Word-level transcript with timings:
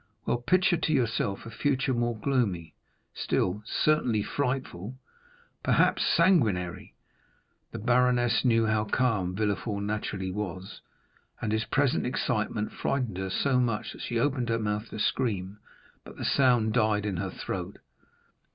Well, 0.25 0.37
picture 0.37 0.77
to 0.77 0.91
yourself 0.93 1.45
a 1.45 1.51
future 1.51 1.93
more 1.93 2.17
gloomy 2.17 2.73
still—certainly 3.13 4.23
frightful, 4.23 4.97
perhaps 5.61 6.03
sanguinary!" 6.03 6.95
The 7.71 7.77
baroness 7.77 8.43
knew 8.43 8.65
how 8.65 8.85
calm 8.85 9.35
Villefort 9.35 9.83
naturally 9.83 10.31
was, 10.31 10.81
and 11.39 11.51
his 11.51 11.65
present 11.65 12.07
excitement 12.07 12.71
frightened 12.71 13.19
her 13.19 13.29
so 13.29 13.59
much 13.59 13.91
that 13.91 14.01
she 14.01 14.17
opened 14.17 14.49
her 14.49 14.57
mouth 14.57 14.89
to 14.89 14.97
scream, 14.97 15.59
but 16.03 16.15
the 16.17 16.25
sound 16.25 16.73
died 16.73 17.05
in 17.05 17.17
her 17.17 17.29
throat. 17.29 17.77